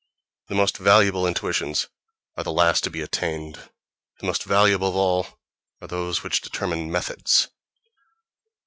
The 0.47 0.55
most 0.55 0.79
valuable 0.79 1.27
intuitions 1.27 1.87
are 2.35 2.43
the 2.43 2.51
last 2.51 2.83
to 2.85 2.89
be 2.89 3.01
attained; 3.03 3.69
the 4.19 4.25
most 4.25 4.45
valuable 4.45 4.87
of 4.89 4.95
all 4.95 5.27
are 5.79 5.87
those 5.87 6.23
which 6.23 6.41
determine 6.41 6.91
methods. 6.91 7.49